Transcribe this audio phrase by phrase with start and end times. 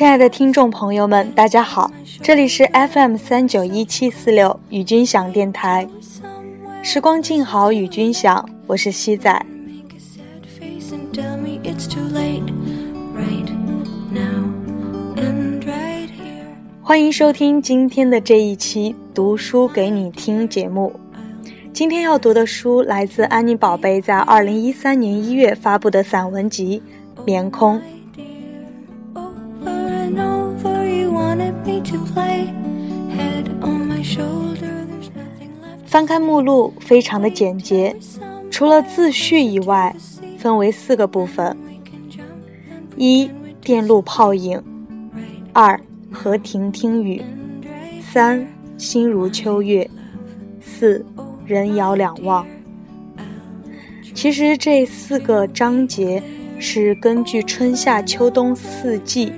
[0.00, 1.90] 亲爱的听众朋友们，大家好，
[2.22, 5.86] 这里是 FM 三九一七四六与君享电台，
[6.82, 9.30] 时光静好与君享，我是西仔。
[16.80, 20.98] 欢迎收听今天的这一期读书给你听节目。
[21.74, 26.82] 今天要读的书来自安妮宝贝在二零一三年一月发布的散文集
[27.26, 27.76] 《棉空》。
[35.86, 37.96] 翻开目录，非常的简洁，
[38.50, 39.94] 除了自序以外，
[40.38, 41.56] 分为四个部分：
[42.96, 44.60] 一、电路泡影；
[45.52, 45.80] 二、
[46.12, 47.22] 和亭听雨；
[48.00, 48.46] 三、
[48.78, 49.88] 心如秋月；
[50.60, 51.04] 四。
[51.46, 52.46] 人遥两望。
[54.14, 56.22] 其实这四个章节
[56.60, 59.32] 是根据春夏秋冬四季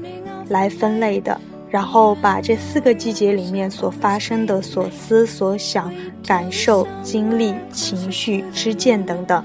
[0.51, 1.41] 来分类的，
[1.73, 5.91] 然后把这四个季节里面所发生的所思所想、
[6.23, 9.43] 感受、经历、情绪、知见等等，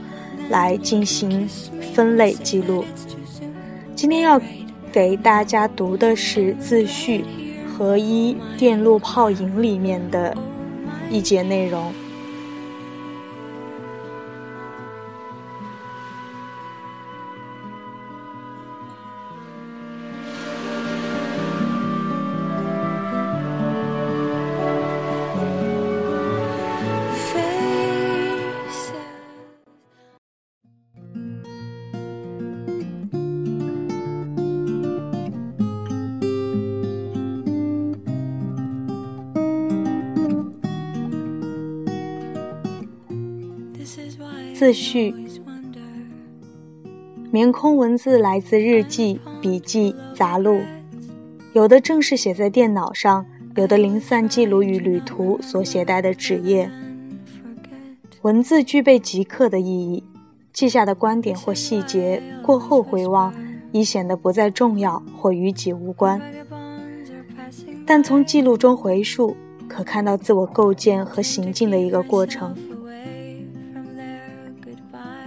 [0.50, 1.47] 来进行
[1.95, 2.84] 分类记录。
[3.95, 4.39] 今天要
[4.92, 7.23] 给大家读的是自序
[7.66, 10.36] 合一电路泡影里面的
[11.09, 11.94] 一节内容。
[44.58, 45.13] 自序：
[47.30, 50.62] 棉空文字来自日记、笔记、杂录，
[51.53, 53.23] 有的正是写在电脑上，
[53.56, 56.72] 有的零散记录于旅途所携带的纸页。
[58.23, 60.03] 文字具备即刻的意义，
[60.51, 63.31] 记下的观点或细节，过后回望，
[63.72, 66.19] 已显得不再重要或与己无关。
[67.85, 72.56] 但从记录中回溯，可看到自我构建和行进的一个过程。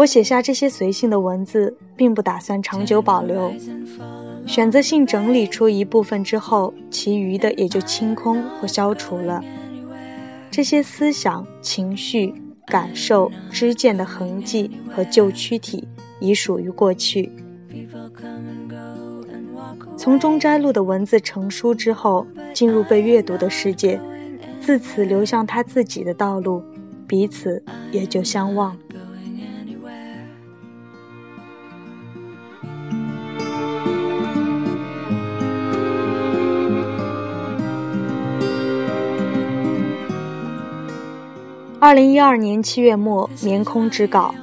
[0.01, 3.53] 我写下这些随性的文字，并不打算长久保留，
[4.47, 9.45] 选择性整理出一部分之后，其余的也就清空或消除了。
[10.51, 12.33] 这些思想、情绪、
[12.65, 15.87] 感受、知见的痕迹和旧躯体，
[16.19, 17.31] 已属于过去。
[19.99, 24.01] 从中摘录的文字成书之后，进入被阅读的世界，
[24.63, 26.63] 自此流向他自己的道路，
[27.07, 27.63] 彼此
[27.93, 28.75] 也就相忘。
[41.81, 44.35] 二零一二年七月末，棉空之稿。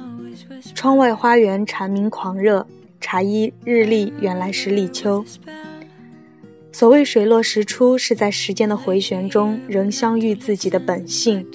[0.74, 2.66] 窗外花园蝉鸣狂热，
[3.00, 5.24] 茶衣日丽原来是立秋。
[6.72, 11.46] 所谓水落石出，是在时间的回旋中仍相遇自己的本性。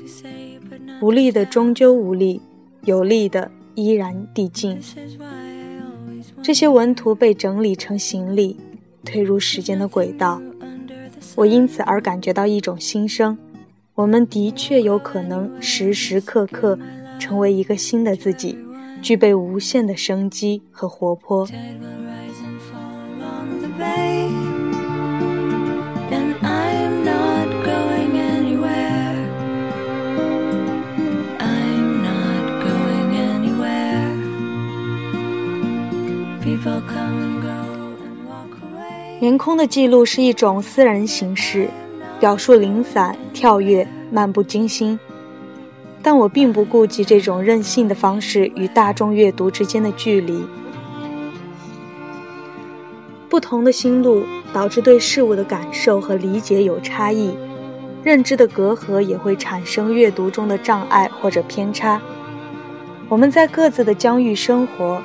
[1.01, 2.41] 无力的终究无力，
[2.85, 4.79] 有力的依然递进。
[6.41, 8.57] 这些文图被整理成行李，
[9.03, 10.41] 推入时间的轨道。
[11.35, 13.37] 我因此而感觉到一种心声。
[13.95, 16.79] 我们的确有可能时时刻刻
[17.19, 18.57] 成为一个新的自己，
[19.03, 21.47] 具备无限的生机和活泼。
[39.21, 41.69] 连空的记录是一种私人形式。
[42.23, 44.97] 表述零散、跳跃、漫不经心，
[46.01, 50.41] 但我并不顾及这种任性的方式与大众阅读之间的距离。
[53.27, 54.23] 不同的心路
[54.53, 57.35] 导致对事物的感受和理解有差异，
[58.05, 62.01] 认知的隔阂也会产生阅读中的障碍或者偏差。
[63.09, 65.01] 我们在各自的疆域生活，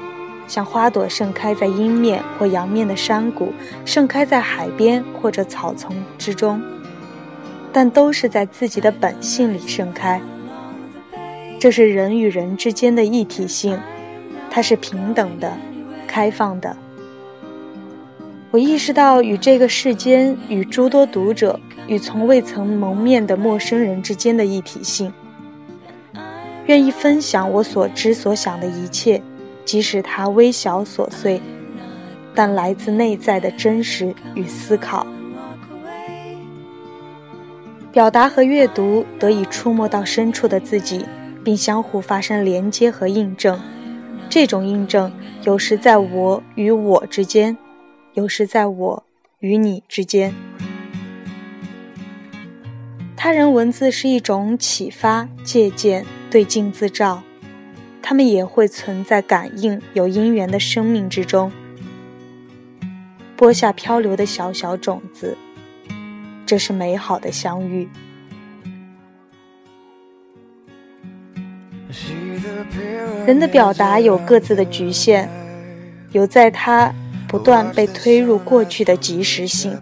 [0.47, 3.53] 像花朵盛开在阴面或阳面的山谷，
[3.85, 6.63] 盛开在海边或者草丛之中。
[7.73, 10.21] 但都是在自己的本性里盛开，
[11.61, 13.79] 这是人与人之间的一体性，
[14.51, 15.53] 它是平等的、
[16.07, 16.77] 开放的。
[18.51, 25.13] 我意识到与这个世间、与诸多读者、与从未曾谋面的陌生人之间的一体性，
[26.65, 29.23] 愿意分享我所知所想的一切，
[29.67, 31.43] 即使它微小琐碎，
[32.35, 35.07] 但来自内在的真实与思考。
[37.91, 41.05] 表达和阅读得以触摸到深处的自己，
[41.43, 43.59] 并相互发生连接和印证。
[44.29, 45.11] 这种印证
[45.45, 47.57] 有时在我与我之间，
[48.13, 49.05] 有时在我
[49.41, 50.35] 与你之间。
[53.17, 57.23] 他人文字是一种启发、借鉴、对镜自照，
[58.03, 61.51] 他们也会存在感应有因缘的生命之中，
[63.35, 65.37] 播下漂流的小小种子。
[66.49, 67.87] 这是美好的相遇。
[73.27, 75.29] 人的表达有各自的局限，
[76.13, 76.91] 有在他
[77.29, 79.79] 不断被推入过去的即时性，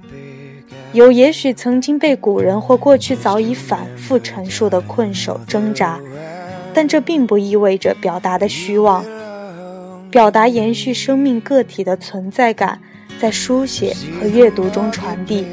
[0.93, 6.01] 有也许曾经被古人或过去早已反复陈述的困守挣扎，
[6.75, 9.05] 但这并不意味着表达的虚妄。
[10.11, 12.81] 表达延续生命个体的存在感，
[13.21, 15.47] 在书写和阅读中传递。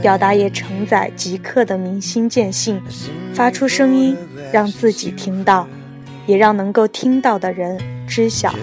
[0.00, 2.80] 表达也承载即刻的明心见性，
[3.34, 4.16] 发出声音，
[4.52, 5.68] 让自己听到，
[6.26, 8.54] 也让能够听到的人知晓。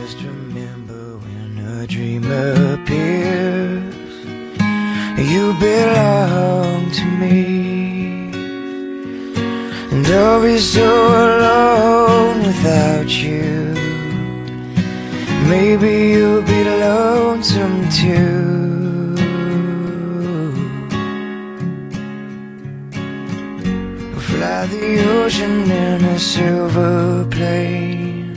[24.35, 28.35] Fly the ocean in a silver plane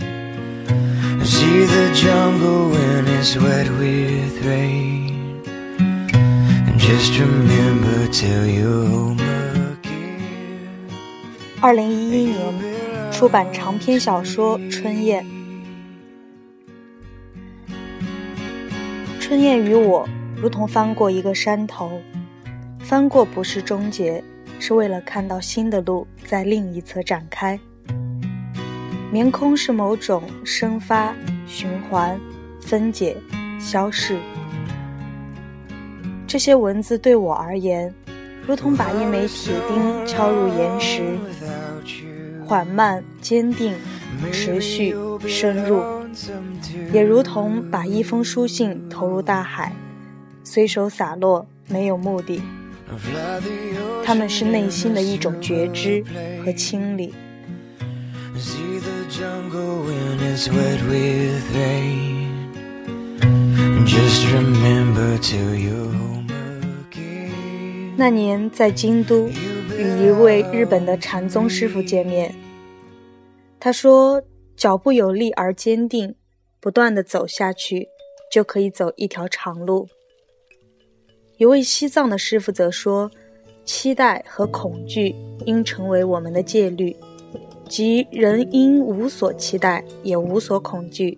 [1.24, 5.42] see the jungle when it's wet with rain
[6.66, 10.20] and just remember till you're home again
[11.60, 12.38] 二零一一年
[13.10, 15.24] 出版长篇小说《春燕》。
[19.18, 22.00] 春燕与我如同翻过一个山头，
[22.78, 24.22] 翻过不是终结。
[24.58, 27.58] 是为了看到新的路在另一侧展开。
[29.10, 31.14] 眠空是某种生发、
[31.46, 32.20] 循环、
[32.60, 33.16] 分解、
[33.58, 34.18] 消逝。
[36.26, 37.94] 这些文字对我而言，
[38.46, 41.02] 如同把一枚铁钉敲入岩石，
[42.44, 43.74] 缓慢、坚定、
[44.30, 44.94] 持续、
[45.26, 45.80] 深入；
[46.92, 49.72] 也如同把一封书信投入大海，
[50.44, 52.42] 随手洒落，没有目的。
[54.04, 56.02] 他们是内心的一种觉知
[56.44, 57.14] 和清理。
[67.96, 72.32] 那年在京都与一位日本的禅宗师傅见面，
[73.58, 74.22] 他说
[74.56, 76.14] ：“脚步有力而坚定，
[76.60, 77.88] 不断的走下去，
[78.30, 79.88] 就可以走一条长路。”
[81.38, 83.08] 一位西藏的师傅则说
[83.64, 85.14] ：“期待和恐惧
[85.46, 86.96] 应成为我们的戒律，
[87.68, 91.16] 即人应无所期待，也无所恐惧。”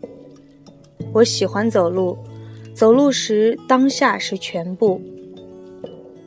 [1.15, 2.19] 我喜欢走路，
[2.75, 5.01] 走路时当下是全部。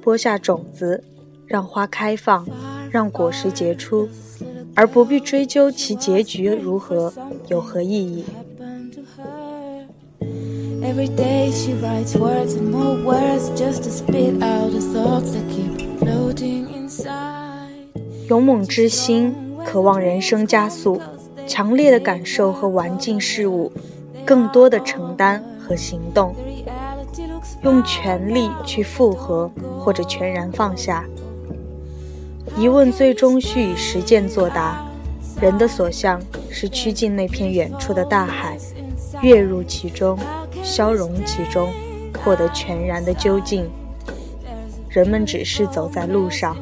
[0.02, 1.04] 播下种子，
[1.46, 2.48] 让花开放，
[2.90, 4.10] 让果实结出，
[4.74, 7.14] 而不必追究其结局如何，
[7.48, 8.26] 有何意义。
[10.84, 15.98] Every day she writes words and more words just to spit out the thoughts that keep
[15.98, 17.88] floating inside.
[18.28, 19.34] 勇猛之心，
[19.66, 21.00] 渴望人生加速，
[21.48, 23.72] 强烈的感受和玩尽事物，
[24.26, 26.36] 更多的承担和行动，
[27.62, 29.50] 用全力去复合
[29.80, 31.06] 或者全然放下。
[32.58, 34.86] 疑问最终需以实践作答。
[35.40, 38.58] 人的所向是趋近那片远处的大海，
[39.22, 40.20] 跃入其中。
[40.62, 41.72] 消融其中，
[42.24, 43.70] 获得全然的究竟。
[44.90, 46.56] 人们只是走在路上。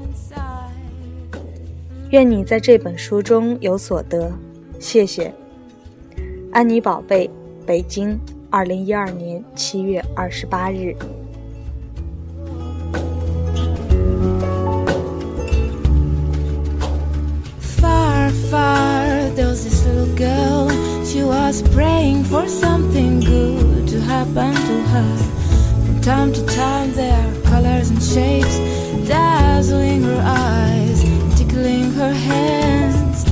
[2.11, 4.31] 愿你在这本书中有所得。
[4.79, 5.33] 谢谢，
[6.51, 7.29] 安妮宝贝，
[7.65, 8.17] 北京，
[8.49, 10.95] 二零一二年七月二十八日。
[17.79, 20.69] Far, far, there was this little girl.
[21.03, 23.10] She was praying for something.
[24.20, 25.16] happen to her.
[25.86, 28.58] From time to time, there are colors and shapes
[29.08, 31.02] dazzling her eyes,
[31.38, 33.24] tickling her hands.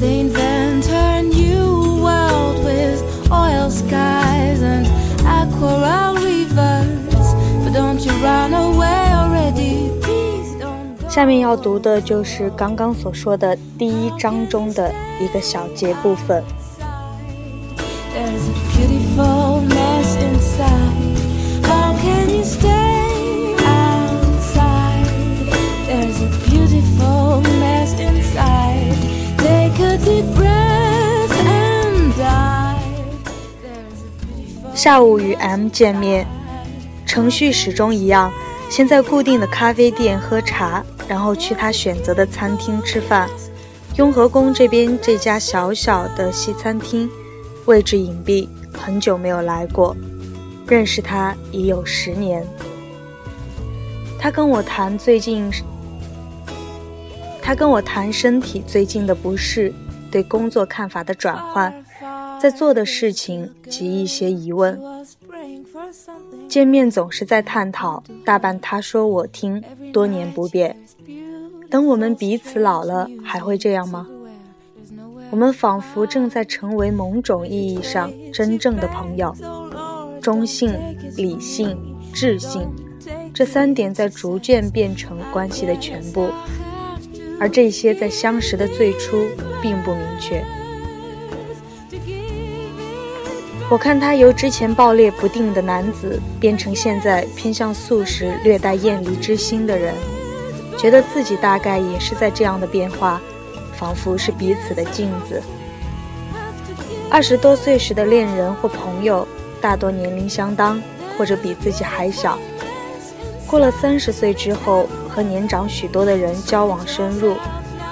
[0.00, 4.86] They invent her new world with oil skies and
[5.26, 7.28] aquarelle rivers.
[7.64, 9.88] But don't you run away already.
[11.08, 16.44] 下面要读的就是刚刚所说的第一章中的一个小节部分。
[18.14, 18.61] There's a
[34.83, 36.27] 下午与 M 见面，
[37.05, 38.29] 程序始终一样，
[38.69, 43.29] 先在固定的咖啡店喝茶，然后去他选择的餐厅吃饭。
[43.95, 47.09] 雍和宫这边这家小小的西餐厅，
[47.63, 49.95] 位置隐蔽，很久没有来过。
[50.67, 52.45] 认识他已有十年。
[54.19, 55.49] 他跟我谈最近，
[57.41, 59.73] 他跟我谈身体最近的不适，
[60.11, 61.73] 对工作看法的转换，
[62.43, 64.77] 在做的事情及一些疑问。
[66.49, 70.75] 见面总是在探讨，大半他说我听，多年不变。
[71.69, 74.05] 等我们彼此老了，还会这样吗？
[75.31, 79.33] 我们仿佛正在成为某种意义上真正的朋友。
[80.21, 80.77] 中性、
[81.15, 81.77] 理性、
[82.13, 82.67] 智性，
[83.33, 86.27] 这三点在逐渐变成关系的全部，
[87.39, 89.25] 而这些在相识的最初
[89.61, 90.43] 并不明确。
[93.73, 99.95] 我看他由之前暴烈不定的男子，变成现在偏向素食、略带厌离之心的人。
[100.77, 103.19] 觉得自己大概也是在这样的变化，
[103.75, 105.41] 仿佛是彼此的镜子。
[107.09, 109.27] 二十多岁时的恋人或朋友，
[109.59, 110.79] 大多年龄相当，
[111.17, 112.37] 或者比自己还小。
[113.47, 117.35] 过了三十岁之后，和年长许多的人交往深入，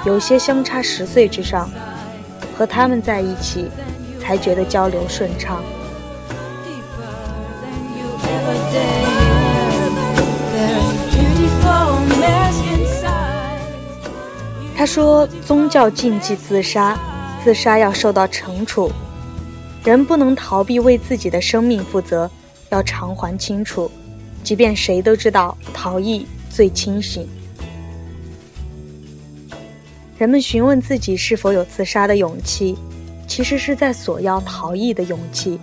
[0.06, 1.68] 有些相差十岁之上，
[2.56, 3.66] 和他们在一起，
[4.32, 5.62] 才觉得交流顺畅。
[14.74, 16.98] 他说：“宗教禁忌自杀，
[17.44, 18.90] 自杀要受到惩处。
[19.84, 22.32] 人不能逃避为自己的生命负责，
[22.70, 23.92] 要偿还清楚。
[24.46, 27.28] 即便谁都知道逃逸最清醒。
[30.18, 32.78] 人们询问自己是否有自杀的勇气，
[33.32, 35.58] 其实是在索要逃逸的勇气。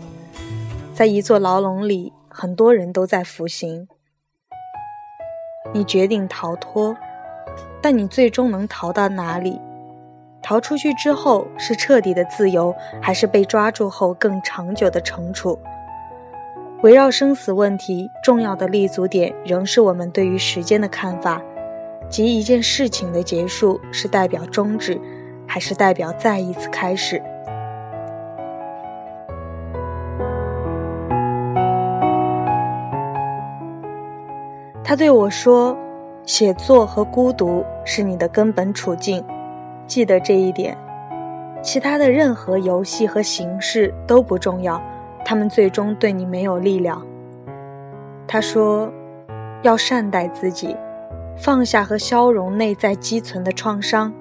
[0.95, 3.87] 在一座牢笼里，很多人都在服刑。
[5.75, 6.97] 你决定逃脱。”
[7.83, 9.61] 但你最终能逃到哪里？
[10.41, 15.59] 逃出去之后是彻底的自由，还是被抓住后更长久的惩处？
[16.83, 21.43] 围绕生死问题，重要的立足点仍是我们对于时间的看法，
[22.09, 24.99] 即一件事情的结束是代表终止，
[25.47, 27.23] 还是代表再一次开始？
[34.89, 35.77] 他对我说。
[36.25, 39.25] 写作和孤独是你的根本处境，
[39.87, 40.77] 记得这一点。
[41.63, 44.79] 其他的任何游戏和形式都不重要，
[45.25, 47.03] 他们最终对你没有力量。
[48.27, 48.93] 他说
[49.65, 50.77] ：“要善待自己，
[51.35, 54.13] 放下和消融内在积存的创伤，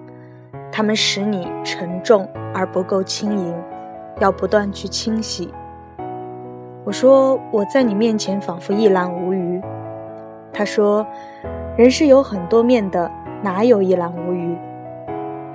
[0.71, 3.53] 它们使你沉重而不够轻盈，
[4.21, 5.53] 要不断去清洗。”
[6.85, 9.46] 我说：“我在你面前仿佛一览无余。”
[10.57, 11.05] 他说。
[11.77, 13.11] 人是有很多面的，
[13.43, 14.57] 哪有一览无余？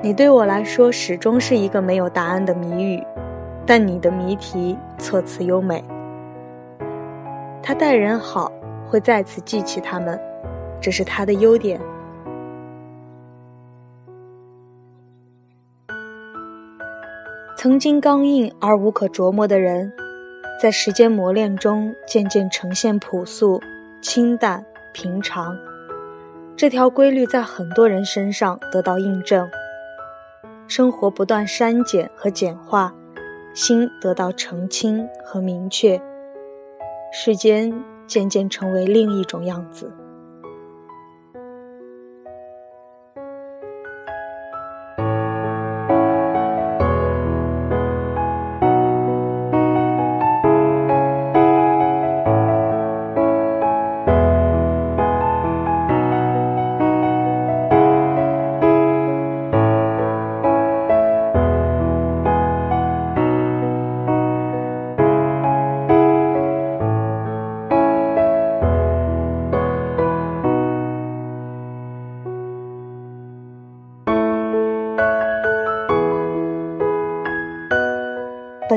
[0.00, 3.04] 你对我来说始终是一个没有答案的谜语，
[3.66, 5.82] 但你的谜题措辞优美。
[7.60, 8.52] 他待人好，
[8.86, 10.16] 会再次记起他们，
[10.80, 11.80] 这是他的优点。
[17.56, 19.92] 曾经刚硬而无可琢磨的人，
[20.60, 23.60] 在时间磨练中渐渐呈现朴素、
[24.00, 25.56] 清淡、平常。
[26.56, 29.48] 这条规律在很多人身上得到印证。
[30.68, 32.94] 生活不断删减和简化，
[33.52, 36.00] 心得到澄清和明确，
[37.12, 37.72] 世间
[38.06, 39.92] 渐渐成为另一种样子。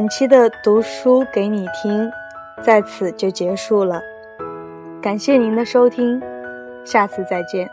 [0.06, 2.12] 本期的读书给你听，
[2.62, 4.00] 在此就结束了。
[5.02, 6.22] 感谢您的收听，
[6.86, 7.68] 下次再见。